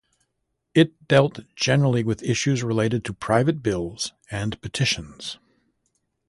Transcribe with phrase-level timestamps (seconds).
[0.73, 5.37] It dealt generally with issues related to private bills and petitions.